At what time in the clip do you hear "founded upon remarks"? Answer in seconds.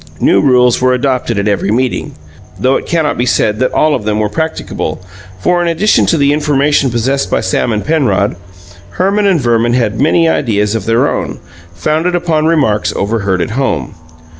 11.75-12.91